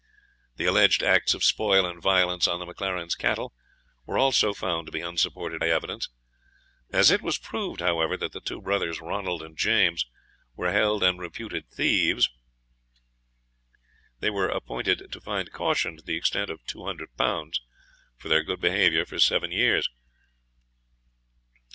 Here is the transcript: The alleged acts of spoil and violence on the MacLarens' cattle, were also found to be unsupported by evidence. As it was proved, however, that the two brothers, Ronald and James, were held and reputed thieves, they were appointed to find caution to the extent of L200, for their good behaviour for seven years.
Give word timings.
The 0.55 0.65
alleged 0.65 1.03
acts 1.03 1.35
of 1.35 1.43
spoil 1.43 1.85
and 1.85 2.01
violence 2.01 2.47
on 2.47 2.59
the 2.59 2.65
MacLarens' 2.65 3.15
cattle, 3.15 3.53
were 4.07 4.17
also 4.17 4.51
found 4.51 4.87
to 4.87 4.91
be 4.91 4.99
unsupported 5.01 5.59
by 5.59 5.69
evidence. 5.69 6.09
As 6.91 7.11
it 7.11 7.21
was 7.21 7.37
proved, 7.37 7.81
however, 7.81 8.17
that 8.17 8.31
the 8.31 8.41
two 8.41 8.59
brothers, 8.63 8.99
Ronald 8.99 9.43
and 9.43 9.55
James, 9.55 10.07
were 10.55 10.71
held 10.71 11.03
and 11.03 11.19
reputed 11.19 11.69
thieves, 11.69 12.31
they 14.19 14.31
were 14.31 14.49
appointed 14.49 15.11
to 15.11 15.21
find 15.21 15.51
caution 15.51 15.97
to 15.97 16.03
the 16.03 16.17
extent 16.17 16.49
of 16.49 16.63
L200, 16.65 17.57
for 18.17 18.27
their 18.27 18.41
good 18.41 18.59
behaviour 18.59 19.05
for 19.05 19.19
seven 19.19 19.51
years. 19.51 19.87